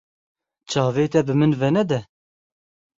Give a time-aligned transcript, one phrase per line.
[0.69, 1.99] Çavê te bi min venede?